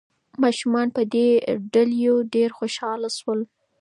[0.43, 1.27] ماشومان په دې
[1.73, 3.39] ډالیو ډېر خوشاله شول.